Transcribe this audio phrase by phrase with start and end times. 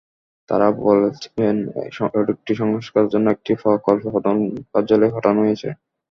[0.49, 1.55] তাঁরা বলেছেন,
[1.91, 4.37] সড়কটি সংস্কারের জন্য একটি প্রকল্প প্রধান
[4.71, 5.69] কার্যালয়ে পাঠানো হয়েছে।